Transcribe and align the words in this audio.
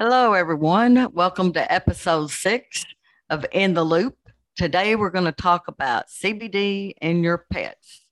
Hello, 0.00 0.32
everyone. 0.32 1.12
Welcome 1.12 1.52
to 1.52 1.72
episode 1.72 2.28
six 2.28 2.84
of 3.30 3.46
In 3.52 3.74
the 3.74 3.84
Loop. 3.84 4.16
Today, 4.56 4.96
we're 4.96 5.10
going 5.10 5.24
to 5.24 5.30
talk 5.30 5.68
about 5.68 6.08
CBD 6.08 6.94
and 7.00 7.22
your 7.22 7.46
pets. 7.52 8.04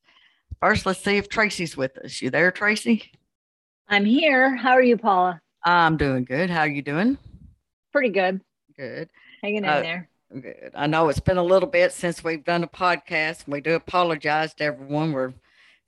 First, 0.61 0.87
let's 0.87 1.03
see 1.03 1.17
if 1.17 1.29
Tracy's 1.29 1.77
with 1.77 1.99
us. 1.99 2.23
You 2.23 2.31
there, 2.31 2.53
Tracy? 2.53 3.11
I'm 3.89 4.05
here. 4.05 4.55
How 4.55 4.71
are 4.71 4.83
you, 4.83 4.97
Paula? 4.97 5.41
I'm 5.65 5.97
doing 5.97 6.25
good. 6.25 6.51
How 6.51 6.61
are 6.61 6.69
you 6.69 6.83
doing? 6.83 7.19
Pretty 7.91 8.11
good. 8.11 8.41
Good. 8.77 9.09
Hanging 9.43 9.65
in 9.65 9.69
uh, 9.69 9.81
there. 9.81 10.09
Good. 10.41 10.71
I 10.77 10.87
know 10.87 11.09
it's 11.09 11.19
been 11.19 11.37
a 11.37 11.43
little 11.43 11.69
bit 11.69 11.91
since 11.91 12.23
we've 12.23 12.45
done 12.45 12.63
a 12.63 12.69
podcast. 12.69 13.49
We 13.49 13.61
do 13.61 13.75
apologize 13.75 14.55
to 14.55 14.65
everyone. 14.65 15.11
We're 15.11 15.35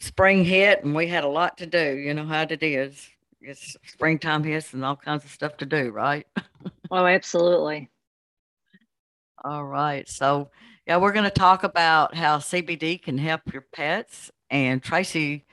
spring 0.01 0.45
hit 0.45 0.83
and 0.83 0.93
we 0.93 1.07
had 1.07 1.23
a 1.23 1.29
lot 1.29 1.57
to 1.59 1.67
do. 1.67 1.97
You 1.97 2.15
know 2.15 2.27
how 2.27 2.43
it 2.43 2.65
is 2.65 3.11
it's 3.47 3.77
springtime 3.87 4.43
hits 4.43 4.73
and 4.73 4.85
all 4.85 4.97
kinds 4.97 5.25
of 5.25 5.31
stuff 5.31 5.57
to 5.59 5.67
do, 5.67 5.91
right? 5.91 6.27
oh, 6.91 7.07
absolutely. 7.07 7.91
All 9.45 9.65
right. 9.65 10.09
So, 10.09 10.51
yeah, 10.87 10.97
we're 10.97 11.13
going 11.13 11.25
to 11.25 11.31
talk 11.31 11.65
about 11.65 12.15
how 12.15 12.39
CBD 12.39 13.01
can 13.01 13.19
help 13.19 13.43
your 13.53 13.67
pets. 13.73 14.31
And 14.51 14.83
Tracy, 14.83 15.45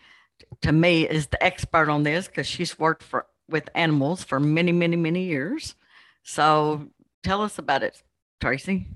to 0.62 0.72
me, 0.72 1.08
is 1.08 1.28
the 1.28 1.44
expert 1.44 1.90
on 1.90 2.04
this 2.04 2.28
because 2.28 2.48
she's 2.48 2.80
worked 2.80 3.04
for 3.04 3.28
with 3.50 3.70
animals 3.76 4.24
for 4.24 4.40
many, 4.40 4.72
many, 4.72 4.96
many 4.96 5.24
years. 5.26 5.76
So, 6.24 6.88
tell 7.24 7.42
us 7.42 7.58
about 7.58 7.84
it, 7.84 8.02
Tracy. 8.40 8.88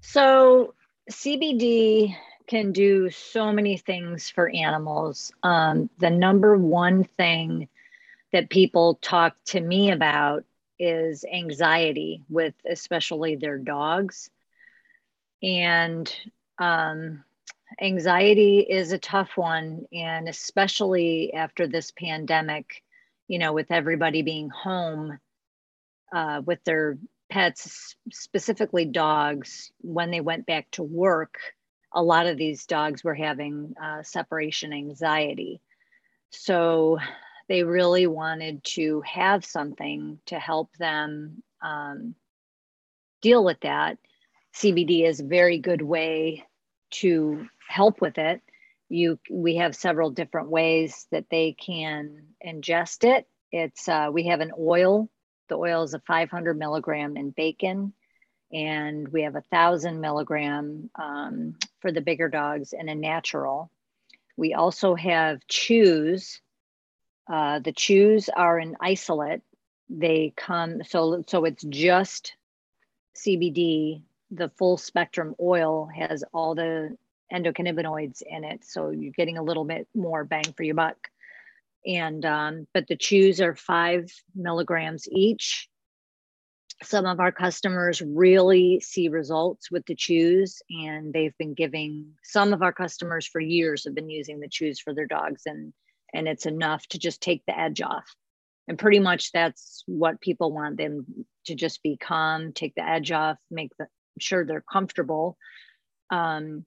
So, 0.00 0.74
CBD 1.10 2.16
can 2.46 2.72
do 2.72 3.10
so 3.10 3.52
many 3.52 3.76
things 3.76 4.30
for 4.30 4.48
animals. 4.50 5.32
Um, 5.42 5.88
the 5.98 6.10
number 6.10 6.56
one 6.58 7.04
thing 7.04 7.68
that 8.34 8.50
people 8.50 8.98
talk 9.00 9.36
to 9.46 9.60
me 9.60 9.92
about 9.92 10.44
is 10.78 11.24
anxiety 11.24 12.24
with 12.28 12.54
especially 12.68 13.36
their 13.36 13.58
dogs. 13.58 14.28
And 15.40 16.12
um, 16.58 17.22
anxiety 17.80 18.58
is 18.58 18.90
a 18.90 18.98
tough 18.98 19.30
one 19.36 19.84
and 19.92 20.28
especially 20.28 21.32
after 21.32 21.66
this 21.66 21.92
pandemic 21.92 22.82
you 23.26 23.38
know 23.38 23.52
with 23.52 23.70
everybody 23.70 24.22
being 24.22 24.48
home 24.50 25.18
uh, 26.14 26.42
with 26.44 26.62
their 26.64 26.98
pets 27.30 27.96
specifically 28.12 28.84
dogs 28.84 29.72
when 29.80 30.10
they 30.10 30.20
went 30.20 30.46
back 30.46 30.70
to 30.70 30.82
work 30.82 31.38
a 31.94 32.02
lot 32.02 32.26
of 32.26 32.36
these 32.36 32.66
dogs 32.66 33.04
were 33.04 33.14
having 33.14 33.74
uh, 33.82 34.02
separation 34.02 34.72
anxiety. 34.72 35.60
So 36.30 36.98
they 37.48 37.62
really 37.62 38.06
wanted 38.06 38.64
to 38.64 39.02
have 39.02 39.44
something 39.44 40.18
to 40.26 40.38
help 40.38 40.70
them 40.78 41.42
um, 41.62 42.14
deal 43.20 43.44
with 43.44 43.60
that. 43.60 43.98
CBD 44.54 45.06
is 45.06 45.20
a 45.20 45.24
very 45.24 45.58
good 45.58 45.82
way 45.82 46.44
to 46.90 47.46
help 47.68 48.00
with 48.00 48.18
it. 48.18 48.40
You, 48.88 49.18
we 49.30 49.56
have 49.56 49.74
several 49.74 50.10
different 50.10 50.50
ways 50.50 51.06
that 51.10 51.26
they 51.30 51.52
can 51.52 52.28
ingest 52.46 53.04
it. 53.04 53.26
It's 53.50 53.88
uh, 53.88 54.10
we 54.12 54.26
have 54.26 54.40
an 54.40 54.52
oil. 54.58 55.08
The 55.48 55.56
oil 55.56 55.82
is 55.82 55.94
a 55.94 56.00
500 56.00 56.58
milligram 56.58 57.16
in 57.16 57.30
bacon, 57.30 57.92
and 58.52 59.08
we 59.08 59.22
have 59.22 59.36
a 59.36 59.44
thousand 59.50 60.00
milligram 60.00 60.90
um, 60.94 61.56
for 61.80 61.92
the 61.92 62.00
bigger 62.00 62.28
dogs 62.28 62.72
and 62.72 62.88
a 62.88 62.94
natural. 62.94 63.70
We 64.36 64.54
also 64.54 64.94
have 64.94 65.46
chews 65.48 66.40
uh, 67.26 67.58
the 67.58 67.72
chews 67.72 68.28
are 68.28 68.58
an 68.58 68.76
isolate. 68.80 69.42
They 69.88 70.32
come 70.36 70.82
so 70.84 71.24
so 71.26 71.44
it's 71.44 71.64
just 71.64 72.34
CBD. 73.16 74.02
The 74.30 74.50
full 74.56 74.76
spectrum 74.76 75.34
oil 75.40 75.88
has 75.94 76.24
all 76.32 76.54
the 76.54 76.96
endocannabinoids 77.32 78.22
in 78.22 78.44
it, 78.44 78.64
so 78.64 78.90
you're 78.90 79.12
getting 79.12 79.38
a 79.38 79.42
little 79.42 79.64
bit 79.64 79.86
more 79.94 80.24
bang 80.24 80.52
for 80.56 80.62
your 80.62 80.74
buck. 80.74 80.96
And 81.86 82.24
um, 82.24 82.66
but 82.74 82.88
the 82.88 82.96
chews 82.96 83.40
are 83.40 83.54
five 83.54 84.10
milligrams 84.34 85.06
each. 85.10 85.68
Some 86.82 87.06
of 87.06 87.20
our 87.20 87.32
customers 87.32 88.02
really 88.02 88.80
see 88.80 89.08
results 89.08 89.70
with 89.70 89.86
the 89.86 89.94
chews, 89.94 90.60
and 90.68 91.12
they've 91.12 91.36
been 91.38 91.54
giving 91.54 92.12
some 92.22 92.52
of 92.52 92.62
our 92.62 92.72
customers 92.72 93.26
for 93.26 93.40
years 93.40 93.84
have 93.84 93.94
been 93.94 94.10
using 94.10 94.40
the 94.40 94.48
chews 94.48 94.80
for 94.80 94.92
their 94.92 95.06
dogs 95.06 95.42
and 95.46 95.72
and 96.14 96.28
it's 96.28 96.46
enough 96.46 96.86
to 96.88 96.98
just 96.98 97.20
take 97.20 97.42
the 97.46 97.58
edge 97.58 97.82
off. 97.82 98.14
And 98.66 98.78
pretty 98.78 99.00
much 99.00 99.32
that's 99.32 99.82
what 99.86 100.20
people 100.20 100.52
want 100.52 100.78
them 100.78 101.26
to 101.46 101.54
just 101.54 101.82
be 101.82 101.98
calm, 101.98 102.52
take 102.52 102.74
the 102.74 102.88
edge 102.88 103.12
off, 103.12 103.36
make 103.50 103.72
the, 103.78 103.88
sure 104.18 104.46
they're 104.46 104.64
comfortable. 104.72 105.36
Um, 106.08 106.64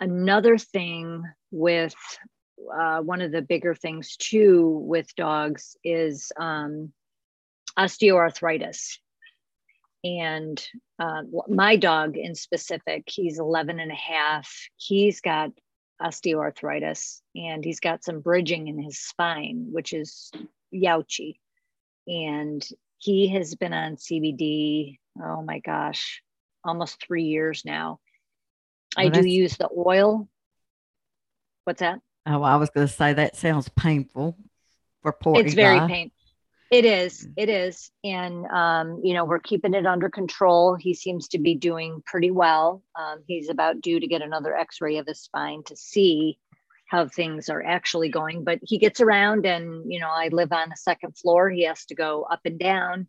another 0.00 0.58
thing 0.58 1.22
with 1.52 1.94
uh, 2.74 3.00
one 3.00 3.20
of 3.20 3.30
the 3.30 3.42
bigger 3.42 3.74
things 3.74 4.16
too 4.16 4.68
with 4.84 5.14
dogs 5.14 5.76
is 5.84 6.32
um, 6.38 6.92
osteoarthritis. 7.78 8.98
And 10.02 10.64
uh, 10.98 11.22
my 11.48 11.76
dog 11.76 12.16
in 12.16 12.34
specific, 12.34 13.04
he's 13.06 13.38
11 13.38 13.80
and 13.80 13.90
a 13.90 13.94
half. 13.94 14.52
He's 14.76 15.20
got 15.20 15.50
osteoarthritis 16.00 17.20
and 17.34 17.64
he's 17.64 17.80
got 17.80 18.04
some 18.04 18.20
bridging 18.20 18.68
in 18.68 18.80
his 18.80 18.98
spine, 18.98 19.68
which 19.70 19.92
is 19.92 20.30
youchy. 20.74 21.38
And 22.06 22.66
he 22.98 23.28
has 23.28 23.54
been 23.54 23.72
on 23.72 23.96
CBD, 23.96 24.98
oh 25.22 25.42
my 25.42 25.58
gosh, 25.60 26.22
almost 26.64 27.04
three 27.04 27.24
years 27.24 27.64
now. 27.64 28.00
Well, 28.96 29.06
I 29.06 29.08
do 29.10 29.26
use 29.26 29.56
the 29.56 29.68
oil. 29.76 30.28
What's 31.64 31.80
that? 31.80 32.00
Oh, 32.26 32.42
I 32.42 32.56
was 32.56 32.70
going 32.70 32.86
to 32.86 32.92
say 32.92 33.12
that 33.12 33.36
sounds 33.36 33.68
painful 33.68 34.36
for 35.02 35.12
poor. 35.12 35.40
It's 35.40 35.54
very 35.54 35.86
painful. 35.86 36.15
It 36.70 36.84
is. 36.84 37.26
Mm. 37.26 37.32
It 37.36 37.48
is. 37.48 37.90
And, 38.02 38.46
um, 38.46 39.00
you 39.04 39.14
know, 39.14 39.24
we're 39.24 39.38
keeping 39.38 39.74
it 39.74 39.86
under 39.86 40.10
control. 40.10 40.74
He 40.74 40.94
seems 40.94 41.28
to 41.28 41.38
be 41.38 41.54
doing 41.54 42.02
pretty 42.04 42.30
well. 42.30 42.82
Um, 42.98 43.22
he's 43.26 43.48
about 43.48 43.80
due 43.80 44.00
to 44.00 44.06
get 44.06 44.22
another 44.22 44.56
x 44.56 44.80
ray 44.80 44.98
of 44.98 45.06
his 45.06 45.20
spine 45.20 45.62
to 45.66 45.76
see 45.76 46.38
how 46.88 47.08
things 47.08 47.48
are 47.48 47.62
actually 47.62 48.08
going. 48.08 48.44
But 48.44 48.60
he 48.62 48.78
gets 48.78 49.00
around, 49.00 49.46
and, 49.46 49.90
you 49.90 50.00
know, 50.00 50.10
I 50.10 50.28
live 50.28 50.52
on 50.52 50.68
the 50.68 50.76
second 50.76 51.16
floor. 51.16 51.50
He 51.50 51.64
has 51.64 51.84
to 51.86 51.94
go 51.94 52.22
up 52.22 52.40
and 52.44 52.58
down 52.58 53.08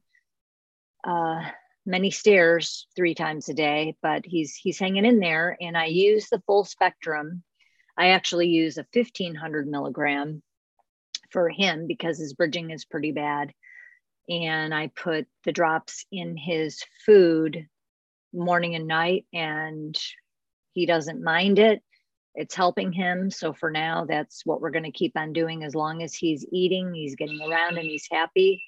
uh, 1.03 1.41
many 1.85 2.11
stairs 2.11 2.87
three 2.95 3.15
times 3.15 3.49
a 3.49 3.53
day, 3.53 3.95
but 4.01 4.25
he's 4.25 4.55
he's 4.55 4.79
hanging 4.79 5.05
in 5.05 5.19
there. 5.19 5.57
And 5.61 5.77
I 5.77 5.85
use 5.85 6.27
the 6.29 6.41
full 6.45 6.65
spectrum. 6.65 7.43
I 7.97 8.09
actually 8.09 8.49
use 8.49 8.77
a 8.77 8.85
1500 8.93 9.67
milligram 9.67 10.43
for 11.31 11.49
him 11.49 11.87
because 11.87 12.17
his 12.17 12.33
bridging 12.33 12.71
is 12.71 12.85
pretty 12.85 13.11
bad. 13.11 13.53
And 14.29 14.73
I 14.73 14.87
put 14.87 15.25
the 15.45 15.51
drops 15.51 16.05
in 16.11 16.35
his 16.35 16.83
food 17.05 17.67
morning 18.33 18.75
and 18.75 18.87
night, 18.87 19.25
and 19.33 19.97
he 20.73 20.85
doesn't 20.85 21.23
mind 21.23 21.59
it. 21.59 21.81
It's 22.35 22.55
helping 22.55 22.91
him. 22.91 23.31
So 23.31 23.53
for 23.53 23.71
now, 23.71 24.05
that's 24.05 24.45
what 24.45 24.61
we're 24.61 24.71
going 24.71 24.83
to 24.83 24.91
keep 24.91 25.17
on 25.17 25.33
doing. 25.33 25.63
As 25.63 25.73
long 25.73 26.03
as 26.03 26.13
he's 26.13 26.45
eating, 26.51 26.93
he's 26.93 27.15
getting 27.15 27.41
around, 27.41 27.77
and 27.77 27.87
he's 27.87 28.07
happy. 28.11 28.61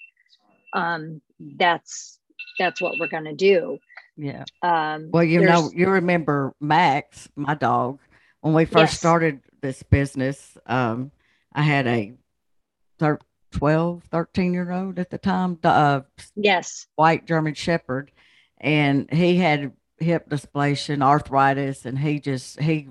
Um, 0.74 1.22
that's 1.40 2.20
that's 2.58 2.82
what 2.82 2.96
we're 3.00 3.08
going 3.08 3.26
to 3.26 3.36
do. 3.36 3.78
Yeah. 4.18 4.44
Um, 4.62 5.10
well, 5.12 5.24
you 5.24 5.42
know, 5.42 5.72
you 5.74 5.90
remember 5.90 6.54
Max, 6.60 7.30
my 7.36 7.54
dog, 7.54 8.00
when 8.42 8.54
we 8.54 8.66
first 8.66 8.94
yes. 8.94 9.00
started 9.00 9.42
this 9.62 9.84
business. 9.84 10.58
Um, 10.66 11.12
I 11.54 11.62
had 11.62 11.88
a 11.88 12.14
thir- 13.00 13.20
12, 13.52 14.04
13 14.12 14.54
year 14.54 14.72
old 14.72 15.00
at 15.00 15.10
the 15.10 15.18
time. 15.18 15.58
Uh, 15.64 16.02
yes. 16.36 16.88
White 16.96 17.26
German 17.26 17.56
Shepherd. 17.56 18.12
And 18.60 19.12
he 19.12 19.38
had 19.38 19.72
hip 19.98 20.30
dysplasia 20.30 20.90
and 20.90 21.04
arthritis, 21.04 21.86
and 21.86 21.98
he 21.98 22.20
just, 22.20 22.60
he 22.60 22.90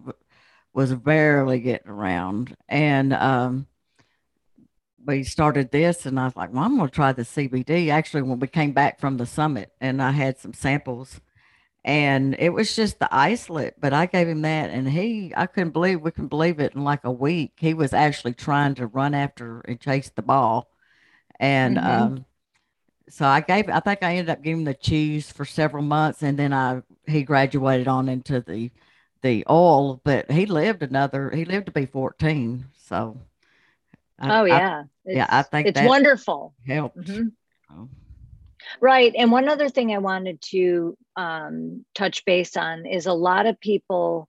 was 0.72 0.94
barely 0.94 1.60
getting 1.60 1.90
around. 1.90 2.56
And, 2.68 3.12
um, 3.12 3.66
we 5.06 5.24
started 5.24 5.70
this 5.70 6.04
and 6.04 6.20
I 6.20 6.24
was 6.24 6.36
like, 6.36 6.52
well, 6.52 6.64
I'm 6.64 6.76
going 6.76 6.88
to 6.88 6.94
try 6.94 7.12
the 7.12 7.22
CBD. 7.22 7.88
Actually, 7.88 8.22
when 8.22 8.40
we 8.40 8.46
came 8.46 8.72
back 8.72 9.00
from 9.00 9.16
the 9.16 9.24
summit 9.24 9.72
and 9.80 10.02
I 10.02 10.10
had 10.10 10.38
some 10.38 10.52
samples 10.52 11.20
and 11.88 12.36
it 12.38 12.50
was 12.50 12.76
just 12.76 12.98
the 12.98 13.08
isolate 13.10 13.72
but 13.80 13.94
i 13.94 14.04
gave 14.04 14.28
him 14.28 14.42
that 14.42 14.68
and 14.68 14.86
he 14.86 15.32
i 15.34 15.46
couldn't 15.46 15.70
believe 15.70 16.02
we 16.02 16.10
couldn't 16.10 16.28
believe 16.28 16.60
it 16.60 16.74
in 16.74 16.84
like 16.84 17.02
a 17.04 17.10
week 17.10 17.52
he 17.56 17.72
was 17.72 17.94
actually 17.94 18.34
trying 18.34 18.74
to 18.74 18.86
run 18.86 19.14
after 19.14 19.60
and 19.60 19.80
chase 19.80 20.10
the 20.14 20.20
ball 20.20 20.68
and 21.40 21.78
mm-hmm. 21.78 22.02
um 22.02 22.24
so 23.08 23.24
i 23.24 23.40
gave 23.40 23.70
i 23.70 23.80
think 23.80 24.02
i 24.02 24.16
ended 24.16 24.28
up 24.28 24.42
giving 24.42 24.58
him 24.60 24.64
the 24.66 24.74
chews 24.74 25.32
for 25.32 25.46
several 25.46 25.82
months 25.82 26.22
and 26.22 26.38
then 26.38 26.52
i 26.52 26.82
he 27.06 27.22
graduated 27.22 27.88
on 27.88 28.10
into 28.10 28.42
the 28.42 28.70
the 29.22 29.42
oil 29.48 29.98
but 30.04 30.30
he 30.30 30.44
lived 30.44 30.82
another 30.82 31.30
he 31.30 31.46
lived 31.46 31.66
to 31.66 31.72
be 31.72 31.86
14 31.86 32.66
so 32.76 33.18
I, 34.18 34.40
oh 34.40 34.44
yeah 34.44 34.82
I, 35.06 35.10
yeah 35.10 35.26
i 35.30 35.40
think 35.40 35.68
it's 35.68 35.80
wonderful 35.80 36.52
helped 36.66 36.98
mm-hmm. 36.98 37.84
Right. 38.80 39.14
And 39.16 39.32
one 39.32 39.48
other 39.48 39.68
thing 39.68 39.92
I 39.92 39.98
wanted 39.98 40.40
to 40.50 40.96
um, 41.16 41.84
touch 41.94 42.24
base 42.24 42.56
on 42.56 42.86
is 42.86 43.06
a 43.06 43.12
lot 43.12 43.46
of 43.46 43.60
people 43.60 44.28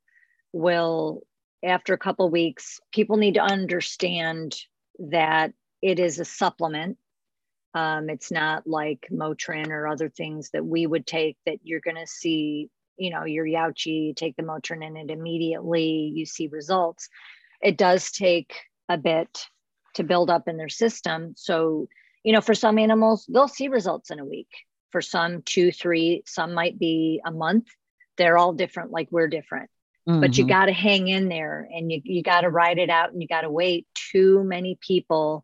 will, 0.53 1.21
after 1.63 1.93
a 1.93 1.97
couple 1.97 2.29
weeks, 2.29 2.79
people 2.91 3.17
need 3.17 3.35
to 3.35 3.41
understand 3.41 4.55
that 4.99 5.53
it 5.81 5.99
is 5.99 6.19
a 6.19 6.25
supplement. 6.25 6.97
Um, 7.73 8.09
it's 8.09 8.31
not 8.31 8.65
like 8.65 9.07
Motrin 9.11 9.69
or 9.69 9.87
other 9.87 10.09
things 10.09 10.49
that 10.51 10.65
we 10.65 10.87
would 10.87 11.05
take 11.05 11.37
that 11.45 11.59
you're 11.63 11.81
going 11.81 11.97
to 11.97 12.07
see, 12.07 12.69
you 12.97 13.11
know, 13.11 13.25
your 13.25 13.45
Youchi, 13.45 14.07
you 14.07 14.13
take 14.13 14.35
the 14.35 14.43
Motrin 14.43 14.85
and 14.85 14.97
it 14.97 15.11
immediately 15.11 16.11
you 16.13 16.25
see 16.25 16.47
results. 16.47 17.09
It 17.61 17.77
does 17.77 18.11
take 18.11 18.53
a 18.89 18.97
bit 18.97 19.45
to 19.95 20.03
build 20.03 20.29
up 20.29 20.47
in 20.47 20.57
their 20.57 20.69
system. 20.69 21.33
So 21.37 21.87
you 22.29 22.33
know, 22.33 22.41
for 22.41 22.53
some 22.53 22.77
animals, 22.77 23.25
they'll 23.27 23.47
see 23.47 23.69
results 23.69 24.11
in 24.11 24.19
a 24.19 24.23
week. 24.23 24.49
For 24.91 25.01
some, 25.01 25.41
two, 25.41 25.71
three, 25.71 26.21
some 26.27 26.53
might 26.53 26.77
be 26.77 27.23
a 27.25 27.31
month. 27.31 27.65
They're 28.19 28.37
all 28.37 28.53
different, 28.53 28.91
like 28.91 29.07
we're 29.09 29.27
different. 29.27 29.71
Mm-hmm. 30.07 30.21
But 30.21 30.37
you 30.37 30.43
mm-hmm. 30.43 30.51
got 30.51 30.65
to 30.65 30.71
hang 30.71 31.07
in 31.07 31.27
there 31.27 31.67
and 31.73 31.91
you, 31.91 32.01
you 32.03 32.21
got 32.21 32.41
to 32.41 32.51
ride 32.51 32.77
it 32.77 32.91
out 32.91 33.11
and 33.11 33.19
you 33.19 33.27
got 33.27 33.41
to 33.41 33.49
wait. 33.49 33.87
Too 34.11 34.43
many 34.43 34.77
people, 34.79 35.43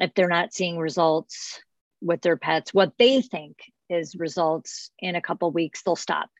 if 0.00 0.14
they're 0.14 0.28
not 0.28 0.54
seeing 0.54 0.78
results 0.78 1.60
with 2.00 2.22
their 2.22 2.38
pets, 2.38 2.72
what 2.72 2.94
they 2.98 3.20
think 3.20 3.58
is 3.90 4.16
results 4.16 4.90
in 4.98 5.14
a 5.14 5.20
couple 5.20 5.50
weeks, 5.50 5.82
they'll 5.82 5.94
stop. 5.94 6.30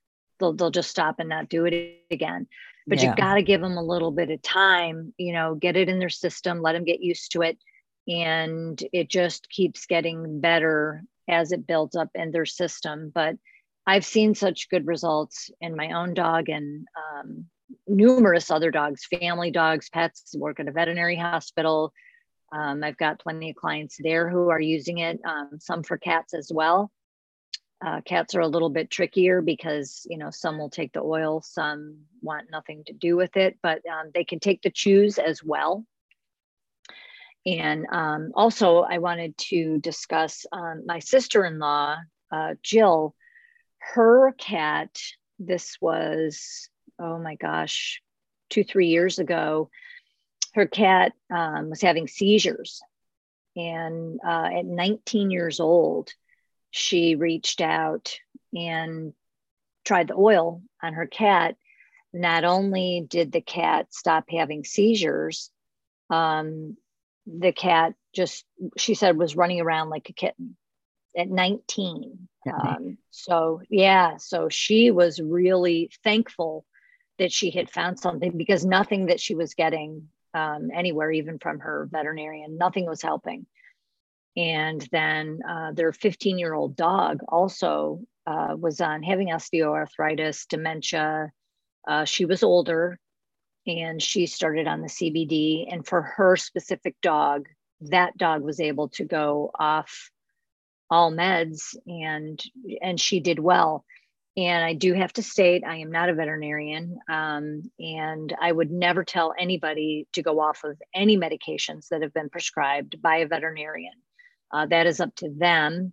They'll, 0.41 0.55
they'll 0.55 0.71
just 0.71 0.89
stop 0.89 1.17
and 1.19 1.29
not 1.29 1.51
do 1.51 1.67
it 1.67 2.07
again. 2.11 2.47
But 2.87 3.03
yeah. 3.03 3.11
you 3.11 3.17
got 3.17 3.35
to 3.35 3.43
give 3.43 3.61
them 3.61 3.77
a 3.77 3.83
little 3.83 4.13
bit 4.13 4.31
of 4.31 4.41
time, 4.41 5.13
you 5.19 5.35
know, 5.35 5.57
get 5.57 5.77
it 5.77 5.91
in 5.91 5.99
their 5.99 6.09
system, 6.09 6.63
let 6.63 6.73
them 6.73 6.85
get 6.85 7.03
used 7.03 7.33
to 7.33 7.43
it 7.43 7.59
and 8.09 8.83
it 8.93 9.09
just 9.09 9.51
keeps 9.51 9.87
getting 9.87 10.41
better 10.41 11.03
as 11.29 11.53
it 11.53 11.67
builds 11.67 11.95
up 11.95 12.09
in 12.15 12.31
their 12.31 12.47
system. 12.47 13.13
But 13.15 13.37
I've 13.87 14.05
seen 14.05 14.35
such 14.35 14.71
good 14.71 14.87
results 14.87 15.51
in 15.61 15.77
my 15.77 15.93
own 15.93 16.15
dog 16.15 16.49
and 16.49 16.87
um, 16.97 17.47
numerous 17.87 18.51
other 18.51 18.71
dogs, 18.71 19.07
family 19.07 19.51
dogs, 19.51 19.91
pets, 19.91 20.35
work 20.37 20.59
at 20.61 20.69
a 20.69 20.73
veterinary 20.73 21.17
hospital. 21.17 21.93
Um, 22.51 22.83
I've 22.83 22.97
got 22.97 23.21
plenty 23.21 23.51
of 23.51 23.57
clients 23.57 23.97
there 23.99 24.29
who 24.29 24.49
are 24.49 24.61
using 24.61 24.99
it, 24.99 25.21
um, 25.27 25.59
some 25.59 25.83
for 25.83 25.99
cats 25.99 26.33
as 26.35 26.51
well. 26.53 26.91
Uh, 27.85 28.01
cats 28.01 28.35
are 28.35 28.41
a 28.41 28.49
little 28.49 28.71
bit 28.71 28.91
trickier 28.91 29.41
because 29.41 30.05
you 30.11 30.19
know 30.19 30.31
some 30.31 30.59
will 30.59 30.71
take 30.71 30.93
the 30.93 31.01
oil, 31.01 31.41
some 31.43 31.99
want 32.23 32.51
nothing 32.51 32.83
to 32.87 32.93
do 32.93 33.17
with 33.17 33.37
it, 33.37 33.57
but 33.63 33.81
um, 33.87 34.11
they 34.15 34.25
can 34.25 34.41
take 34.41 34.63
the 34.63 34.71
chews 34.71 35.19
as 35.19 35.45
well. 35.45 35.85
And 37.47 37.87
um, 37.91 38.33
also, 38.35 38.81
I 38.81 38.99
wanted 38.99 39.37
to 39.39 39.79
discuss 39.79 40.45
um, 40.53 40.83
my 40.87 40.99
sister 40.99 41.45
in 41.45 41.59
law, 41.59 41.97
uh, 42.31 42.55
Jill, 42.63 43.15
her 43.79 44.33
cat. 44.37 44.99
This 45.39 45.79
was, 45.81 46.69
oh 46.99 47.19
my 47.19 47.37
gosh, 47.37 48.03
two, 48.51 48.65
three 48.65 48.89
years 48.89 49.19
ago. 49.19 49.71
Her 50.55 50.67
cat 50.67 51.13
um, 51.33 51.71
was 51.71 51.81
having 51.81 52.09
seizures. 52.09 52.81
And 53.57 54.21
uh, 54.27 54.49
at 54.59 54.67
19 54.67 55.31
years 55.31 55.61
old, 55.61 56.13
she 56.71 57.15
reached 57.15 57.61
out 57.61 58.15
and 58.55 59.13
tried 59.85 60.09
the 60.09 60.15
oil 60.15 60.63
on 60.83 60.95
her 60.95 61.07
cat. 61.07 61.57
Not 62.13 62.45
only 62.45 63.07
did 63.09 63.33
the 63.33 63.41
cat 63.41 63.93
stop 63.93 64.25
having 64.31 64.65
seizures, 64.65 65.51
um, 66.11 66.77
the 67.39 67.53
cat 67.53 67.95
just 68.15 68.45
she 68.77 68.95
said 68.95 69.17
was 69.17 69.37
running 69.37 69.61
around 69.61 69.91
like 69.91 70.09
a 70.09 70.13
kitten 70.13 70.57
at 71.17 71.29
19 71.29 72.29
um, 72.53 72.99
so 73.11 73.61
yeah 73.69 74.17
so 74.17 74.49
she 74.49 74.91
was 74.91 75.21
really 75.21 75.91
thankful 76.03 76.65
that 77.19 77.33
she 77.33 77.51
had 77.51 77.71
found 77.71 77.99
something 77.99 78.37
because 78.37 78.65
nothing 78.65 79.07
that 79.07 79.21
she 79.21 79.35
was 79.35 79.55
getting 79.55 80.09
um, 80.35 80.71
anywhere 80.73 81.11
even 81.11 81.39
from 81.39 81.59
her 81.59 81.89
veterinarian 81.91 82.57
nothing 82.57 82.87
was 82.87 83.03
helping. 83.03 83.47
And 84.37 84.87
then 84.93 85.41
uh, 85.49 85.73
their 85.73 85.93
15 85.93 86.39
year 86.39 86.55
old 86.55 86.77
dog 86.77 87.21
also 87.29 88.03
uh, 88.27 88.55
was 88.57 88.81
on 88.81 89.03
having 89.03 89.29
osteoarthritis 89.29 90.47
dementia. 90.49 91.33
Uh, 91.87 92.05
she 92.05 92.25
was 92.25 92.43
older 92.43 93.01
and 93.69 94.03
she 94.03 94.27
started 94.27 94.67
on 94.67 94.81
the 94.81 94.89
CBD. 94.89 95.71
And 95.71 95.87
for 95.87 96.01
her 96.01 96.37
specific 96.37 96.97
dog, 97.03 97.49
that 97.83 98.17
dog 98.17 98.43
was 98.43 98.61
able 98.61 98.89
to 98.89 99.05
go 99.05 99.51
off 99.57 100.11
all 100.91 101.13
meds 101.13 101.77
and 101.87 102.43
and 102.81 102.99
she 102.99 103.21
did 103.21 103.39
well. 103.39 103.85
And 104.37 104.65
i 104.65 104.73
do 104.73 104.95
have 104.95 105.13
to 105.15 105.23
state 105.23 105.65
i 105.67 105.77
am 105.77 105.91
not 105.91 106.09
a 106.09 106.15
veterinarian 106.15 106.99
um, 107.11 107.71
and 107.79 108.35
i 108.41 108.51
would 108.51 108.71
never 108.71 109.05
tell 109.05 109.35
anybody 109.39 110.07
to 110.15 110.23
go 110.23 110.41
off 110.41 110.65
of 110.65 110.81
any 110.95 111.19
medications 111.19 111.89
that 111.89 112.03
have 112.03 112.15
been 112.15 112.31
prescribed 112.31 113.03
by 113.03 113.19
a 113.19 113.27
veterinarian. 113.27 113.93
Uh, 114.51 114.65
that 114.67 114.87
is 114.87 114.99
up 114.99 115.15
to 115.17 115.29
them. 115.29 115.93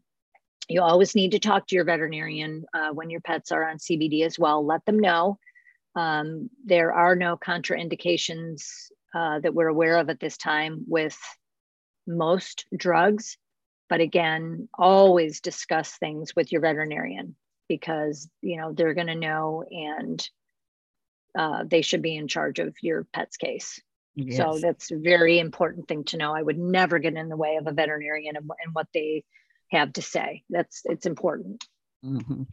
You 0.69 0.81
always 0.81 1.13
need 1.13 1.31
to 1.31 1.39
talk 1.39 1.67
to 1.67 1.75
your 1.75 1.83
veterinarian 1.83 2.65
uh, 2.73 2.91
when 2.91 3.09
your 3.09 3.19
pets 3.19 3.51
are 3.51 3.67
on 3.67 3.77
cbd 3.77 4.25
as 4.25 4.39
well. 4.39 4.65
Let 4.65 4.85
them 4.85 4.99
know 4.99 5.37
um, 5.95 6.49
there 6.65 6.93
are 6.93 7.15
no 7.15 7.37
contraindications 7.37 8.63
uh, 9.13 9.39
that 9.39 9.53
we're 9.53 9.67
aware 9.67 9.97
of 9.97 10.09
at 10.09 10.19
this 10.19 10.37
time 10.37 10.83
with 10.87 11.17
most 12.05 12.65
drugs. 12.75 13.37
But 13.87 14.01
again, 14.01 14.67
always 14.77 15.41
discuss 15.41 15.91
things 15.97 16.35
with 16.35 16.51
your 16.51 16.61
veterinarian 16.61 17.35
because 17.67 18.29
you 18.41 18.57
know 18.57 18.73
they're 18.73 18.93
going 18.93 19.07
to 19.07 19.15
know 19.15 19.63
and 19.69 20.27
uh, 21.37 21.63
they 21.65 21.81
should 21.81 22.01
be 22.01 22.15
in 22.15 22.27
charge 22.27 22.59
of 22.59 22.75
your 22.81 23.05
pet's 23.13 23.37
case. 23.37 23.79
Yes. 24.15 24.37
So 24.37 24.59
that's 24.59 24.91
a 24.91 24.97
very 24.97 25.39
important 25.39 25.87
thing 25.87 26.05
to 26.05 26.17
know. 26.17 26.33
I 26.33 26.41
would 26.41 26.57
never 26.57 26.99
get 26.99 27.15
in 27.15 27.27
the 27.29 27.35
way 27.35 27.57
of 27.57 27.67
a 27.67 27.73
veterinarian 27.73 28.37
and, 28.37 28.49
and 28.63 28.73
what 28.73 28.87
they 28.93 29.23
have 29.71 29.93
to 29.93 30.01
say. 30.01 30.43
That's 30.49 30.81
it's 30.85 31.05
important. 31.05 31.65
Mm-hmm. 32.03 32.43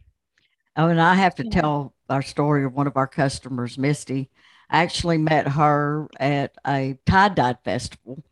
Oh, 0.75 0.87
and 0.87 0.99
I 0.99 1.15
have 1.15 1.35
to 1.35 1.45
yeah. 1.45 1.61
tell 1.61 1.93
our 2.09 2.21
story 2.21 2.65
of 2.65 2.73
one 2.73 2.87
of 2.87 2.97
our 2.97 3.07
customers, 3.07 3.77
Misty. 3.77 4.29
I 4.69 4.81
actually 4.81 5.17
met 5.17 5.47
her 5.49 6.07
at 6.19 6.55
a 6.65 6.97
tie 7.05 7.29
dye 7.29 7.57
festival 7.63 8.23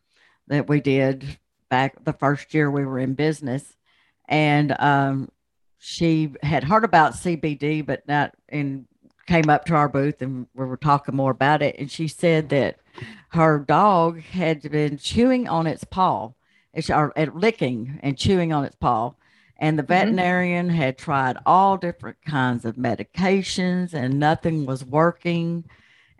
that 0.47 0.67
we 0.67 0.81
did 0.81 1.39
back 1.69 2.03
the 2.03 2.13
first 2.13 2.53
year 2.53 2.69
we 2.69 2.85
were 2.85 2.99
in 2.99 3.13
business. 3.13 3.75
And 4.27 4.75
um, 4.79 5.29
she 5.77 6.33
had 6.41 6.63
heard 6.63 6.83
about 6.83 7.13
CBD, 7.13 7.85
but 7.85 8.07
not, 8.07 8.33
and 8.49 8.85
came 9.27 9.49
up 9.49 9.65
to 9.65 9.75
our 9.75 9.87
booth 9.87 10.21
and 10.21 10.47
we 10.55 10.65
were 10.65 10.77
talking 10.77 11.15
more 11.15 11.31
about 11.31 11.61
it. 11.61 11.75
And 11.77 11.91
she 11.91 12.07
said 12.07 12.49
that 12.49 12.79
her 13.29 13.59
dog 13.59 14.21
had 14.21 14.61
been 14.69 14.97
chewing 14.97 15.47
on 15.47 15.67
its 15.67 15.83
paw, 15.83 16.31
or 16.89 17.13
licking 17.33 17.99
and 18.01 18.17
chewing 18.17 18.51
on 18.51 18.65
its 18.65 18.75
paw 18.75 19.13
and 19.61 19.77
the 19.77 19.83
mm-hmm. 19.83 19.93
veterinarian 19.93 20.67
mm-hmm. 20.67 20.75
had 20.75 20.97
tried 20.97 21.37
all 21.45 21.77
different 21.77 22.17
kinds 22.25 22.65
of 22.65 22.75
medications 22.75 23.93
and 23.93 24.19
nothing 24.19 24.65
was 24.65 24.83
working. 24.83 25.65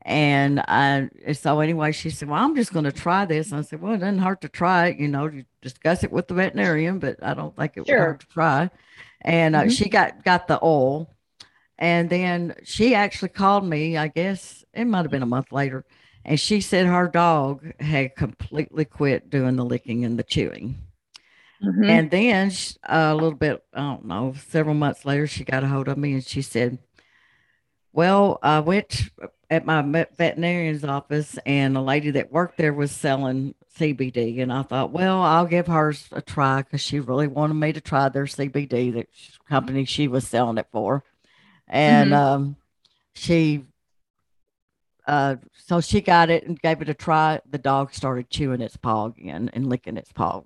And 0.03 0.60
I, 0.60 1.10
so 1.33 1.60
anyway, 1.60 1.91
she 1.91 2.12
said, 2.12 2.29
Well, 2.29 2.41
I'm 2.41 2.55
just 2.55 2.71
going 2.71 2.86
to 2.86 2.91
try 2.91 3.25
this. 3.25 3.51
And 3.51 3.60
I 3.60 3.63
said, 3.63 3.81
Well, 3.81 3.93
it 3.93 3.98
doesn't 3.98 4.19
hurt 4.19 4.41
to 4.41 4.50
try 4.50 4.88
it. 4.88 5.00
You 5.00 5.07
know, 5.07 5.25
you 5.25 5.43
discuss 5.62 6.03
it 6.03 6.12
with 6.12 6.27
the 6.27 6.36
veterinarian, 6.36 7.00
but 7.00 7.21
I 7.24 7.33
don't 7.33 7.55
think 7.55 7.77
it 7.77 7.88
sure. 7.88 7.98
would 7.98 8.05
hurt 8.05 8.19
to 8.21 8.27
try. 8.27 8.69
And 9.21 9.55
uh, 9.55 9.62
mm-hmm. 9.62 9.69
she 9.69 9.89
got, 9.89 10.24
got 10.24 10.48
the 10.48 10.60
oil. 10.63 11.12
And 11.79 12.12
then 12.12 12.55
she 12.63 12.93
actually 12.93 13.29
called 13.29 13.65
me, 13.65 13.98
I 13.98 14.07
guess 14.07 14.63
it 14.71 14.86
might 14.86 15.01
have 15.01 15.12
been 15.12 15.24
a 15.24 15.27
month 15.27 15.51
later. 15.51 15.83
And 16.24 16.39
she 16.39 16.62
said 16.62 16.86
her 16.86 17.07
dog 17.07 17.74
had 17.81 18.15
completely 18.15 18.86
quit 18.86 19.31
doing 19.31 19.55
the 19.55 19.65
licking 19.65 20.05
and 20.05 20.19
the 20.19 20.24
chewing. 20.24 20.77
Mm-hmm. 21.63 21.84
And 21.84 22.12
then 22.12 22.51
uh, 22.84 23.10
a 23.12 23.15
little 23.15 23.36
bit, 23.36 23.63
I 23.74 23.82
don't 23.82 24.06
know, 24.06 24.34
several 24.50 24.75
months 24.75 25.06
later, 25.06 25.27
she 25.27 25.44
got 25.44 25.63
a 25.63 25.68
hold 25.68 25.88
of 25.88 25.98
me 25.98 26.13
and 26.13 26.25
she 26.25 26.41
said, 26.41 26.80
Well, 27.94 28.39
I 28.41 28.60
went 28.60 29.10
at 29.50 29.65
my 29.65 29.82
veterinarian's 30.18 30.84
office 30.84 31.38
and 31.46 31.75
a 31.75 31.82
lady 31.82 32.12
that 32.12 32.32
worked 32.32 32.58
there 32.58 32.74
was 32.74 32.91
selling 32.91 33.53
CBD. 33.77 34.41
And 34.41 34.51
I 34.51 34.63
thought, 34.63 34.91
well, 34.91 35.22
I'll 35.22 35.46
give 35.46 35.68
hers 35.68 36.08
a 36.13 36.22
try 36.22 36.62
because 36.62 36.82
she 36.82 37.00
really 37.00 37.27
wanted 37.27 37.56
me 37.56 37.74
to 37.74 37.82
try 37.82 38.10
their 38.10 38.25
CBD, 38.25 38.94
that 38.94 39.08
company 39.48 39.86
she 39.86 40.08
was 40.08 40.27
selling 40.27 40.58
it 40.58 40.68
for. 40.72 41.03
And 41.68 42.12
mm-hmm. 42.12 42.24
um, 42.24 42.56
she, 43.13 43.65
uh, 45.06 45.36
so 45.65 45.82
she 45.82 46.00
got 46.00 46.30
it 46.30 46.48
and 46.48 46.60
gave 46.60 46.82
it 46.82 46.89
a 46.89 46.94
try. 46.94 47.41
The 47.50 47.58
dog 47.58 47.94
started 47.94 48.30
chewing 48.30 48.62
its 48.62 48.77
paw 48.77 49.08
again 49.08 49.50
and 49.53 49.68
licking 49.68 49.98
its 49.98 50.12
paw 50.13 50.44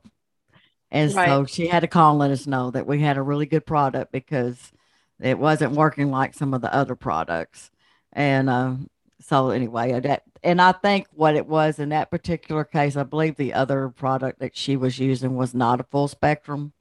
and 0.91 1.13
right. 1.13 1.27
so 1.27 1.45
she 1.45 1.67
had 1.67 1.81
to 1.81 1.87
call 1.87 2.11
and 2.11 2.19
let 2.19 2.31
us 2.31 2.47
know 2.47 2.71
that 2.71 2.87
we 2.87 2.99
had 2.99 3.17
a 3.17 3.21
really 3.21 3.45
good 3.45 3.65
product 3.65 4.11
because 4.11 4.71
it 5.19 5.37
wasn't 5.39 5.73
working 5.73 6.11
like 6.11 6.33
some 6.33 6.53
of 6.53 6.61
the 6.61 6.73
other 6.73 6.95
products. 6.95 7.71
And 8.13 8.49
uh, 8.49 8.75
so 9.19 9.49
anyway, 9.49 9.99
that 9.99 10.23
and 10.43 10.61
I 10.61 10.71
think 10.71 11.07
what 11.11 11.35
it 11.35 11.47
was 11.47 11.79
in 11.79 11.89
that 11.89 12.11
particular 12.11 12.63
case, 12.63 12.95
I 12.95 13.03
believe 13.03 13.35
the 13.35 13.53
other 13.53 13.89
product 13.89 14.39
that 14.39 14.55
she 14.55 14.77
was 14.77 14.99
using 14.99 15.35
was 15.35 15.53
not 15.53 15.79
a 15.79 15.83
full 15.83 16.07
spectrum. 16.07 16.73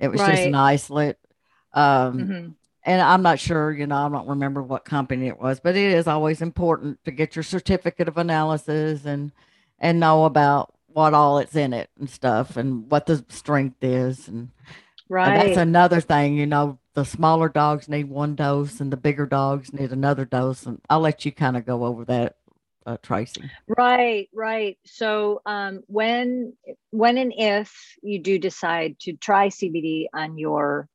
It 0.00 0.08
was 0.08 0.20
just 0.20 0.44
an 0.44 0.54
isolate. 0.54 1.18
Um, 1.72 2.18
hmm 2.18 2.48
and 2.84 3.00
I'm 3.00 3.22
not 3.22 3.40
sure, 3.40 3.72
you 3.72 3.86
know, 3.86 3.96
I 3.96 4.08
don't 4.08 4.28
remember 4.28 4.62
what 4.62 4.84
company 4.84 5.26
it 5.28 5.40
was, 5.40 5.58
but 5.58 5.76
it 5.76 5.92
is 5.92 6.06
always 6.06 6.42
important 6.42 7.02
to 7.04 7.10
get 7.10 7.34
your 7.34 7.42
certificate 7.42 8.08
of 8.08 8.18
analysis 8.18 9.04
and 9.06 9.32
and 9.78 9.98
know 9.98 10.24
about 10.24 10.73
what 10.94 11.12
all 11.12 11.38
it's 11.38 11.56
in 11.56 11.72
it 11.72 11.90
and 11.98 12.08
stuff 12.08 12.56
and 12.56 12.90
what 12.90 13.06
the 13.06 13.24
strength 13.28 13.82
is 13.82 14.28
and, 14.28 14.50
and 15.40 15.48
that's 15.48 15.58
another 15.58 16.00
thing, 16.00 16.36
you 16.36 16.46
know, 16.46 16.78
the 16.94 17.04
smaller 17.04 17.48
dogs 17.48 17.88
need 17.88 18.08
one 18.08 18.34
dose 18.36 18.80
and 18.80 18.92
the 18.92 18.96
bigger 18.96 19.26
dogs 19.26 19.72
need 19.72 19.90
another 19.90 20.24
dose 20.24 20.64
and 20.64 20.80
I'll 20.88 21.00
let 21.00 21.24
you 21.24 21.32
kind 21.32 21.56
of 21.56 21.66
go 21.66 21.84
over 21.84 22.04
that, 22.06 22.36
uh, 22.86 22.96
Tracy. 23.02 23.50
Right, 23.66 24.28
right. 24.32 24.78
So 24.84 25.42
um, 25.46 25.82
when 25.86 26.54
when 26.90 27.18
and 27.18 27.32
if 27.36 27.96
you 28.02 28.18
do 28.18 28.38
decide 28.38 28.98
to 29.00 29.14
try 29.14 29.48
CBD 29.48 30.06
on 30.14 30.38
your 30.38 30.88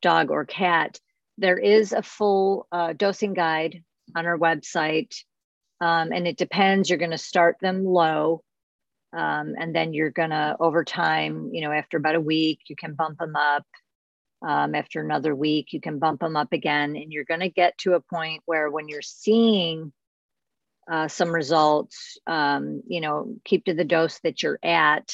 dog 0.00 0.30
or 0.30 0.44
cat, 0.44 0.98
there 1.38 1.58
is 1.58 1.92
a 1.92 2.02
full 2.02 2.66
uh, 2.72 2.92
dosing 2.92 3.34
guide 3.34 3.82
on 4.14 4.26
our 4.26 4.38
website, 4.38 5.14
um, 5.80 6.12
and 6.12 6.26
it 6.26 6.36
depends. 6.36 6.88
You're 6.88 6.98
going 6.98 7.10
to 7.10 7.18
start 7.18 7.56
them 7.60 7.84
low, 7.84 8.42
um, 9.12 9.54
and 9.58 9.74
then 9.74 9.92
you're 9.92 10.10
going 10.10 10.30
to 10.30 10.56
over 10.58 10.84
time, 10.84 11.50
you 11.52 11.60
know, 11.60 11.72
after 11.72 11.98
about 11.98 12.14
a 12.14 12.20
week, 12.20 12.60
you 12.68 12.76
can 12.76 12.94
bump 12.94 13.18
them 13.18 13.36
up. 13.36 13.66
Um, 14.46 14.74
after 14.74 15.00
another 15.00 15.36
week, 15.36 15.72
you 15.72 15.80
can 15.80 16.00
bump 16.00 16.20
them 16.20 16.36
up 16.36 16.52
again, 16.52 16.96
and 16.96 17.12
you're 17.12 17.24
going 17.24 17.40
to 17.40 17.48
get 17.48 17.78
to 17.78 17.94
a 17.94 18.00
point 18.00 18.42
where 18.44 18.70
when 18.70 18.88
you're 18.88 19.00
seeing 19.00 19.92
uh, 20.90 21.06
some 21.06 21.32
results, 21.32 22.18
um, 22.26 22.82
you 22.88 23.00
know, 23.00 23.36
keep 23.44 23.66
to 23.66 23.74
the 23.74 23.84
dose 23.84 24.18
that 24.24 24.42
you're 24.42 24.58
at 24.64 25.08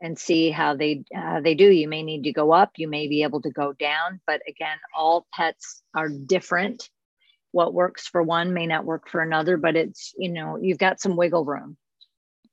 and 0.00 0.18
see 0.18 0.50
how 0.50 0.74
they 0.74 1.04
uh, 1.14 1.40
they 1.40 1.54
do. 1.54 1.70
You 1.70 1.88
may 1.88 2.02
need 2.02 2.22
to 2.24 2.32
go 2.32 2.52
up, 2.52 2.72
you 2.76 2.88
may 2.88 3.08
be 3.08 3.24
able 3.24 3.42
to 3.42 3.50
go 3.50 3.74
down, 3.74 4.20
but 4.26 4.40
again, 4.48 4.78
all 4.96 5.26
pets 5.34 5.82
are 5.94 6.08
different. 6.08 6.88
What 7.52 7.74
works 7.74 8.06
for 8.06 8.22
one 8.22 8.54
may 8.54 8.66
not 8.66 8.84
work 8.84 9.08
for 9.10 9.20
another, 9.20 9.58
but 9.58 9.76
it's 9.76 10.14
you 10.16 10.30
know 10.30 10.56
you've 10.60 10.78
got 10.78 11.00
some 11.00 11.16
wiggle 11.16 11.44
room 11.44 11.76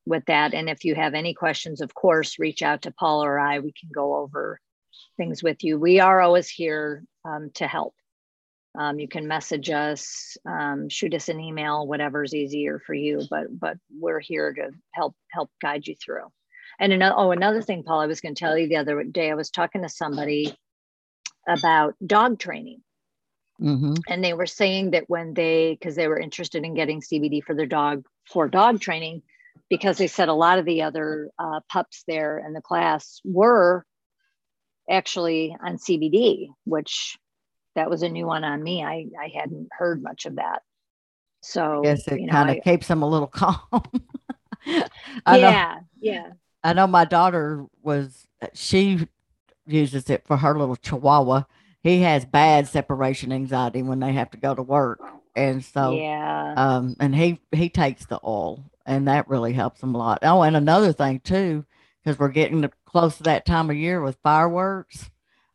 with 0.05 0.25
that. 0.25 0.53
And 0.53 0.69
if 0.69 0.83
you 0.83 0.95
have 0.95 1.13
any 1.13 1.33
questions, 1.33 1.81
of 1.81 1.93
course, 1.93 2.39
reach 2.39 2.61
out 2.61 2.83
to 2.83 2.91
Paul 2.91 3.23
or 3.23 3.39
I. 3.39 3.59
We 3.59 3.71
can 3.71 3.89
go 3.93 4.15
over 4.17 4.59
things 5.17 5.41
with 5.43 5.63
you. 5.63 5.79
We 5.79 5.99
are 5.99 6.21
always 6.21 6.49
here 6.49 7.03
um, 7.25 7.51
to 7.55 7.67
help. 7.67 7.95
Um, 8.77 8.99
you 8.99 9.07
can 9.07 9.27
message 9.27 9.69
us, 9.69 10.35
um, 10.47 10.89
shoot 10.89 11.13
us 11.13 11.29
an 11.29 11.39
email, 11.39 11.85
whatever's 11.85 12.33
easier 12.33 12.79
for 12.79 12.95
you. 12.95 13.21
But 13.29 13.47
but 13.57 13.77
we're 13.91 14.19
here 14.19 14.51
to 14.53 14.71
help 14.91 15.15
help 15.29 15.51
guide 15.61 15.85
you 15.85 15.95
through. 16.03 16.25
And 16.79 16.91
another 16.91 17.15
oh 17.15 17.31
another 17.31 17.61
thing, 17.61 17.83
Paul, 17.83 17.99
I 17.99 18.07
was 18.07 18.19
going 18.19 18.33
to 18.33 18.39
tell 18.39 18.57
you 18.57 18.67
the 18.67 18.77
other 18.77 19.03
day. 19.03 19.29
I 19.29 19.35
was 19.35 19.51
talking 19.51 19.83
to 19.83 19.89
somebody 19.89 20.57
about 21.47 21.95
dog 22.05 22.39
training, 22.39 22.81
Mm-hmm. 23.61 23.93
and 24.07 24.23
they 24.23 24.33
were 24.33 24.47
saying 24.47 24.91
that 24.91 25.07
when 25.07 25.35
they 25.35 25.77
because 25.79 25.95
they 25.95 26.07
were 26.07 26.19
interested 26.19 26.65
in 26.65 26.73
getting 26.73 26.99
CBD 26.99 27.43
for 27.43 27.53
their 27.53 27.67
dog 27.67 28.03
for 28.27 28.47
dog 28.49 28.81
training, 28.81 29.21
because 29.69 29.97
they 29.97 30.07
said 30.07 30.29
a 30.29 30.33
lot 30.33 30.59
of 30.59 30.65
the 30.65 30.81
other 30.81 31.29
uh, 31.39 31.59
pups 31.69 32.03
there 32.07 32.39
in 32.39 32.53
the 32.53 32.61
class 32.61 33.19
were 33.23 33.85
actually 34.89 35.55
on 35.65 35.77
CBD, 35.77 36.47
which 36.65 37.17
that 37.75 37.89
was 37.89 38.03
a 38.03 38.09
new 38.09 38.25
one 38.25 38.43
on 38.43 38.61
me. 38.61 38.83
I 38.83 39.07
I 39.19 39.31
hadn't 39.35 39.69
heard 39.71 40.03
much 40.03 40.25
of 40.25 40.35
that. 40.35 40.61
So 41.41 41.79
I 41.79 41.83
Guess 41.83 42.07
it 42.07 42.21
you 42.21 42.27
know, 42.27 42.31
kind 42.31 42.49
of 42.51 42.63
keeps 42.63 42.87
them 42.87 43.01
a 43.01 43.09
little 43.09 43.27
calm. 43.33 43.59
I 45.25 45.37
know 45.37 45.49
yeah, 45.49 45.79
yeah, 45.99 46.29
I 46.63 46.73
know 46.73 46.87
my 46.87 47.05
daughter 47.05 47.65
was 47.81 48.27
she 48.53 49.07
uses 49.65 50.09
it 50.09 50.25
for 50.25 50.37
her 50.37 50.57
little 50.57 50.75
chihuahua. 50.75 51.43
He 51.81 52.01
has 52.01 52.25
bad 52.25 52.67
separation 52.67 53.31
anxiety 53.33 53.81
when 53.81 53.99
they 53.99 54.13
have 54.13 54.31
to 54.31 54.37
go 54.37 54.55
to 54.55 54.61
work. 54.61 54.99
And 55.35 55.63
so 55.63 55.97
yeah, 55.97 56.53
um 56.55 56.95
and 56.99 57.15
he 57.15 57.39
he 57.51 57.69
takes 57.69 58.05
the 58.05 58.19
oil 58.23 58.63
and 58.85 59.07
that 59.07 59.29
really 59.29 59.53
helps 59.53 59.81
them 59.81 59.95
a 59.95 59.97
lot. 59.97 60.19
Oh, 60.23 60.41
and 60.43 60.55
another 60.55 60.93
thing 60.93 61.19
too, 61.19 61.65
because 62.03 62.19
we're 62.19 62.29
getting 62.29 62.61
to, 62.63 62.71
close 62.85 63.17
to 63.17 63.23
that 63.23 63.45
time 63.45 63.69
of 63.69 63.75
year 63.75 64.01
with 64.01 64.17
fireworks. 64.23 65.09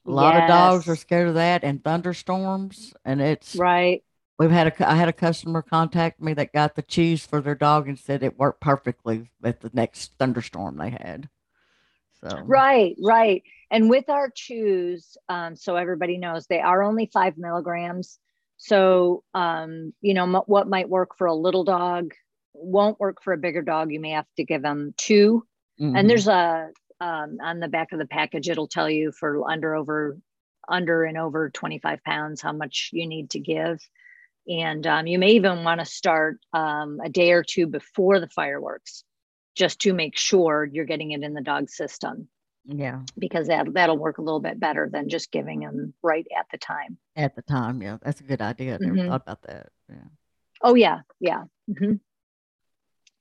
A 0.07 0.11
lot 0.11 0.37
of 0.37 0.49
dogs 0.49 0.89
are 0.89 0.97
scared 0.97 1.29
of 1.29 1.35
that 1.35 1.65
and 1.65 1.85
thunderstorms 1.85 2.95
and 3.05 3.21
it's 3.21 3.55
right. 3.59 4.03
we've 4.39 4.51
had 4.51 4.69
a 4.69 4.91
I 4.91 4.95
had 4.95 5.09
a 5.09 5.13
customer 5.13 5.63
contact 5.63 6.21
me 6.21 6.33
that 6.35 6.53
got 6.53 6.75
the 6.75 6.83
chews 6.83 7.27
for 7.27 7.41
their 7.43 7.55
dog 7.55 7.89
and 7.89 7.99
said 7.99 8.23
it 8.23 8.39
worked 8.39 8.61
perfectly 8.61 9.31
at 9.45 9.61
the 9.61 9.71
next 9.75 10.13
thunderstorm 10.19 10.79
they 10.79 10.91
had. 10.91 11.29
So 12.21 12.43
Right, 12.47 12.97
right. 13.03 13.43
And 13.71 13.91
with 13.91 14.09
our 14.09 14.31
chews, 14.35 15.17
um, 15.29 15.57
so 15.57 15.77
everybody 15.77 16.19
knows 16.19 16.47
they 16.47 16.61
are 16.61 16.83
only 16.83 17.11
five 17.13 17.37
milligrams. 17.37 18.19
So, 18.57 19.23
um, 19.35 19.93
you 20.01 20.15
know, 20.15 20.25
m- 20.25 20.43
what 20.47 20.69
might 20.69 20.89
work 20.89 21.17
for 21.17 21.27
a 21.27 21.35
little 21.35 21.65
dog 21.65 22.13
won't 22.59 23.01
work 23.01 23.23
for 23.23 23.33
a 23.33 23.39
bigger 23.39 23.63
dog. 23.63 23.93
You 23.93 24.01
may 24.01 24.11
have 24.11 24.27
to 24.37 24.45
give 24.45 24.63
them 24.63 24.95
two. 24.97 25.47
And 25.95 26.09
mhm. 26.09 26.09
there's 26.09 26.29
a, 26.29 26.69
um, 27.01 27.39
on 27.43 27.61
the 27.61 27.69
back 27.69 27.93
of 27.93 27.99
the 27.99 28.07
package, 28.07 28.49
it'll 28.49 28.69
tell 28.69 28.91
you 28.91 29.13
for 29.13 29.51
under 29.51 29.75
over, 29.75 30.19
under 30.69 31.05
and 31.05 31.19
over 31.19 31.51
25 31.51 32.03
pounds, 32.05 32.43
how 32.43 32.53
much 32.53 32.91
you 32.93 33.07
need 33.07 33.31
to 33.31 33.41
give. 33.41 33.81
And 34.49 34.87
um, 34.87 35.07
you 35.07 35.19
may 35.19 35.33
even 35.33 35.65
want 35.65 35.81
to 35.81 35.87
start 35.87 36.39
um, 36.53 37.01
a 37.05 37.09
day 37.09 37.33
or 37.33 37.45
two 37.45 37.67
before 37.67 38.21
the 38.21 38.29
fireworks 38.29 39.05
just 39.57 39.81
to 39.81 39.93
make 39.93 40.17
sure 40.17 40.65
you're 40.65 40.85
getting 40.87 41.13
it 41.13 41.23
in 41.23 41.35
the 41.35 41.43
dog 41.43 41.71
system 41.71 42.29
Yeah, 42.65 43.01
because 43.19 43.49
that 43.49 43.73
that'll 43.75 43.99
work 43.99 44.19
a 44.19 44.23
little 44.23 44.41
bit 44.41 44.61
better 44.61 44.89
than 44.93 45.09
just 45.09 45.33
giving 45.33 45.61
them 45.61 45.95
right 46.03 46.27
at 46.39 46.47
the 46.53 46.59
time. 46.59 46.99
at 47.17 47.35
the 47.35 47.43
time, 47.43 47.83
yeah, 47.83 47.99
that's 48.03 48.21
a 48.21 48.25
good 48.25 48.41
idea. 48.41 48.75
I 48.77 48.79
never 48.79 48.97
hmm 48.97 48.99
thought 48.99 49.23
about 49.23 49.43
that. 49.43 49.71
Yeah. 49.89 50.09
Oh 50.63 50.75
yeah, 50.75 51.01
yeah. 51.21 51.45
hmm 51.69 51.95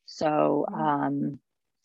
So 0.07 0.65
Mm. 0.69 0.79
um, 0.79 1.39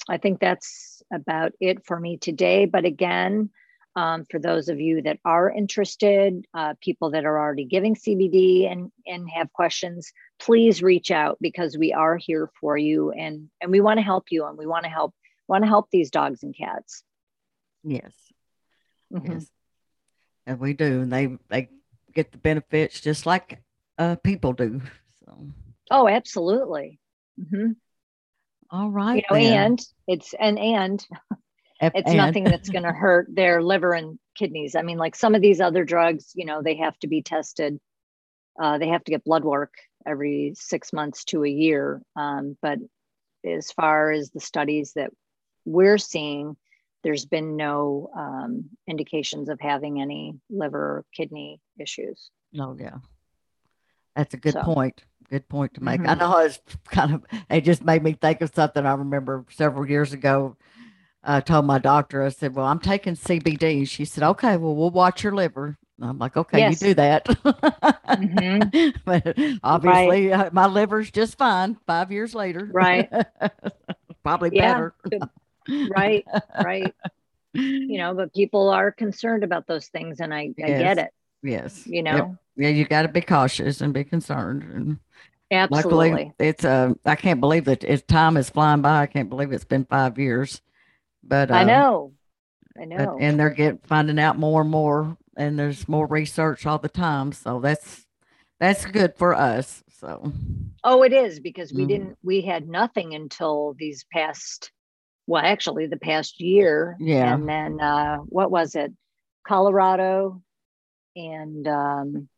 I 0.09 0.17
think 0.17 0.41
that's 0.41 1.03
about 1.13 1.53
it 1.61 1.85
for 1.87 1.99
me 2.01 2.17
today. 2.17 2.65
But 2.67 2.85
again, 2.85 3.51
um, 3.95 4.25
for 4.31 4.41
those 4.41 4.69
of 4.69 4.81
you 4.81 5.03
that 5.03 5.19
are 5.25 5.51
interested, 5.51 6.47
uh, 6.55 6.75
people 6.81 7.11
that 7.11 7.27
are 7.27 7.39
already 7.39 7.67
giving 7.67 7.95
CBD 7.95 8.67
and 8.67 8.91
and 9.07 9.29
have 9.31 9.53
questions, 9.53 10.13
please 10.41 10.83
reach 10.83 11.11
out 11.11 11.37
because 11.41 11.77
we 11.77 11.93
are 11.93 12.17
here 12.17 12.51
for 12.61 12.77
you 12.79 13.11
and 13.13 13.51
and 13.61 13.71
we 13.71 13.81
want 13.81 13.99
to 13.99 14.03
help 14.03 14.27
you 14.31 14.47
and 14.47 14.57
we 14.57 14.67
want 14.67 14.85
to 14.85 14.91
help 14.91 15.15
want 15.47 15.63
to 15.65 15.69
help 15.69 15.89
these 15.91 16.11
dogs 16.11 16.43
and 16.43 16.57
cats. 16.57 17.05
Yes, 17.85 18.15
hmm 19.11 19.33
yes, 19.33 19.51
and 20.47 20.59
we 20.59 20.73
do. 20.73 21.03
And 21.03 21.13
they 21.13 21.37
they 21.49 21.69
get 22.15 22.33
the 22.33 22.39
benefits 22.39 23.01
just 23.01 23.27
like 23.27 23.63
uh 23.99 24.17
people 24.17 24.53
do. 24.55 24.81
So, 25.25 25.47
Oh, 25.91 26.09
absolutely. 26.09 26.99
hmm 27.37 27.73
all 28.73 28.91
You 29.17 29.23
know, 29.31 29.37
and 29.37 29.81
it's 30.09 30.35
and 30.39 30.59
and 30.59 31.07
it's 31.81 32.09
And 32.09 32.17
nothing 32.17 32.45
that's 32.45 32.69
going 32.71 32.85
to 32.85 32.93
hurt 32.93 33.27
their 33.33 33.63
liver 33.63 33.93
and 33.93 34.19
kidneys. 34.37 34.75
I 34.77 34.83
mean, 34.83 34.99
like 34.99 35.15
some 35.15 35.35
of 35.35 35.43
these 35.43 35.61
other 35.61 35.85
drugs, 35.85 36.33
you 36.35 36.47
know, 36.47 36.63
they 36.63 36.77
have 36.77 36.99
to 37.01 37.09
be 37.09 37.23
tested. 37.23 37.79
Uh, 38.61 38.79
they 38.79 38.89
have 38.89 39.03
to 39.05 39.11
get 39.11 39.25
blood 39.25 39.45
work 39.45 39.75
every 40.07 40.53
six 40.57 40.93
months 40.93 41.25
to 41.25 41.45
a 41.45 41.49
year. 41.49 42.01
Um, 42.17 42.57
but 42.63 42.79
as 43.45 43.73
far 43.73 44.11
as 44.13 44.31
the 44.31 44.41
studies 44.41 44.93
that 44.95 45.11
we're 45.65 45.99
seeing, 45.99 46.57
there's 47.03 47.25
been 47.25 47.57
no 47.57 48.11
um, 48.17 48.71
indications 48.87 49.49
of 49.49 49.61
having 49.61 50.01
any 50.01 50.35
liver 50.51 50.79
or 50.79 51.05
kidney 51.15 51.61
issues. 51.81 52.31
no, 52.53 52.77
yeah, 52.79 52.99
that's 54.15 54.35
a 54.35 54.39
good 54.39 54.61
So, 54.61 54.63
point. 54.63 55.05
Good 55.31 55.49
point 55.49 55.75
to 55.75 55.83
make. 55.83 56.07
I 56.07 56.15
mhm. 56.15 56.17
know 56.17 56.39
it's 56.39 56.61
kind 56.91 57.15
of 57.15 57.25
it 57.51 57.63
just 57.63 57.83
made 57.85 58.03
me 58.03 58.13
think 58.15 58.41
of 58.43 58.53
something 58.55 58.85
I 58.85 58.95
remember 58.95 59.45
several 59.51 59.89
years 59.89 60.13
ago. 60.13 60.57
I 61.25 61.41
told 61.41 61.67
my 61.67 61.79
doctor, 61.79 62.25
I 62.25 62.31
said, 62.31 62.55
Well, 62.55 62.67
I'm 62.67 62.81
taking 62.81 63.17
CBD. 63.17 63.85
She 63.85 64.05
said, 64.05 64.25
Okay, 64.25 64.57
well, 64.57 64.75
we'll 64.77 64.91
watch 64.91 65.23
your 65.25 65.35
liver. 65.35 65.79
And 66.01 66.11
I'm 66.11 66.19
like, 66.19 66.37
Okay, 66.37 66.61
you 66.61 66.77
do 66.77 66.95
that. 66.95 67.27
hmm 68.17 68.73
but 69.05 69.37
obviously, 69.63 70.33
uh, 70.33 70.51
my 70.53 70.67
liver's 70.67 71.11
just 71.11 71.39
fine 71.39 71.77
five 71.87 72.13
years 72.13 72.35
later. 72.35 72.75
right, 72.75 73.11
Probably 74.23 74.51
yeah, 74.51 74.51
better. 74.51 74.95
right, 75.87 76.27
right. 76.59 76.95
You 77.89 77.99
know, 77.99 78.15
but 78.15 78.35
people 78.35 78.71
are 78.71 78.93
concerned 78.93 79.45
about 79.45 79.67
those 79.67 79.89
things, 79.89 80.21
and 80.21 80.33
I 80.35 80.51
I 80.65 80.73
get 80.73 80.99
it. 80.99 81.11
yes. 81.43 81.87
You 81.87 82.03
Yep. 82.11 82.31
Yeah, 82.57 82.69
you 82.69 82.85
got 82.85 83.03
to 83.03 83.09
be 83.09 83.21
cautious 83.23 83.81
and 83.81 83.95
be 83.95 84.05
concerned. 84.05 84.63
And 84.65 84.99
luckily, 85.71 86.11
absolutely. 86.11 86.33
it's 86.39 86.65
uh, 86.65 86.95
I 87.05 87.17
can't 87.17 87.41
believe 87.41 87.65
that 87.67 87.85
it's 87.85 88.03
time 88.03 88.37
is 88.37 88.51
flying 88.51 88.83
by. 88.83 89.03
I 89.03 89.07
can't 89.07 89.29
believe 89.31 89.53
it's 89.53 89.65
been 89.65 89.85
five 89.87 90.19
years. 90.19 90.61
But 91.23 91.51
I 91.51 91.63
uh, 91.63 91.65
know, 91.65 92.13
I 92.77 92.85
but 92.97 93.11
know. 93.11 93.19
and 93.21 93.39
they're 93.39 93.51
getting 93.51 93.81
finding 93.85 94.19
out 94.19 94.39
more 94.39 94.63
and 94.63 94.71
more, 94.71 95.17
and 95.37 95.59
there's 95.59 95.89
more 95.89 96.07
research 96.07 96.67
all 96.67 96.79
the 96.79 96.89
time. 96.89 97.33
So 97.33 97.61
that's 97.61 98.07
that's 98.61 98.85
good 98.87 99.15
for 99.17 99.35
us. 99.35 99.83
So 99.91 100.33
Oh, 100.85 101.03
it 101.03 101.13
is 101.13 101.41
because 101.41 101.73
we 101.73 101.85
mhm. 101.85 101.89
didn't, 101.89 102.19
we 102.23 102.41
had 102.43 102.69
nothing 102.69 103.15
until 103.15 103.75
these 103.79 104.05
past, 104.13 104.73
well, 105.27 105.43
actually 105.45 105.87
the 105.87 105.97
past 105.97 106.41
year. 106.41 106.97
yeah, 106.99 107.35
And 107.35 107.49
then 107.49 107.81
uh, 107.81 108.17
what 108.19 108.51
was 108.51 108.75
it? 108.75 108.93
Colorado, 109.47 110.43
and 111.17 111.67
um, 111.69 112.29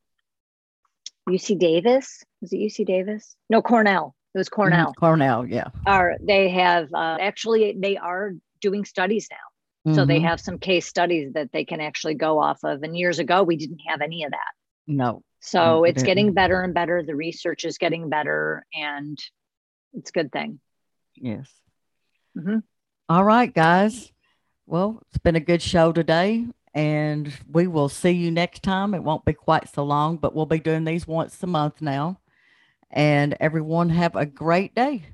UC 1.29 1.59
Davis. 1.59 2.23
Was 2.41 2.53
it 2.53 2.57
UC 2.57 2.87
Davis? 2.87 3.37
No, 3.49 3.63
Cornell. 3.63 4.15
It 4.35 4.39
was 4.39 4.49
Cornell. 4.49 4.89
Mm, 4.89 4.97
Cornell, 4.97 5.47
yeah. 5.47 5.69
Are 5.87 6.17
they 6.21 6.51
have 6.51 6.93
uh, 6.93 7.17
actually 7.21 7.77
they 7.79 7.97
are 7.97 8.33
doing 8.61 8.85
studies 8.85 9.29
now. 9.31 9.91
Mm-hmm. 9.91 9.97
So 9.97 10.05
they 10.05 10.17
mm-hmm. 10.17 10.27
have 10.27 10.41
some 10.41 10.59
case 10.59 10.87
studies 10.87 11.33
that 11.35 11.53
they 11.53 11.65
can 11.65 11.81
actually 11.81 12.15
go 12.15 12.41
off 12.41 12.65
of. 12.65 12.83
And 12.83 12.97
years 12.97 13.19
ago, 13.19 13.43
we 13.43 13.57
didn't 13.57 13.81
have 13.87 14.01
any 14.01 14.25
of 14.25 14.33
that. 14.33 14.53
No. 14.87 15.23
So 15.41 15.59
no, 15.63 15.85
it's 15.85 16.03
getting 16.03 16.33
better 16.33 16.63
and 16.63 16.73
better. 16.73 17.03
The 17.03 17.15
research 17.15 17.67
is 17.67 17.77
getting 17.77 18.09
better, 18.09 18.65
and 18.73 19.19
it's 19.93 20.09
a 20.09 20.13
good 20.13 20.33
thing. 20.33 20.59
Yes. 21.17 21.51
Mm-hmm. 22.37 22.61
All 23.11 23.25
right, 23.25 23.53
guys. 23.53 24.11
Well, 24.67 25.03
it's 25.09 25.19
been 25.19 25.37
a 25.37 25.41
good 25.41 25.61
show 25.61 25.93
today, 25.93 26.47
and 26.75 27.33
we 27.51 27.67
will 27.67 27.89
see 27.89 28.11
you 28.11 28.31
next 28.31 28.63
time. 28.63 28.95
It 28.95 29.03
won't 29.05 29.25
be 29.25 29.33
quite 29.33 29.73
so 29.73 29.85
long, 29.85 30.17
but 30.17 30.35
we'll 30.35 30.47
be 30.47 30.59
doing 30.59 30.85
these 30.85 31.07
once 31.07 31.41
a 31.43 31.47
month 31.47 31.81
now. 31.81 32.21
And 32.91 33.37
everyone, 33.41 33.91
have 33.91 34.17
a 34.17 34.27
great 34.27 34.75
day. 34.75 35.05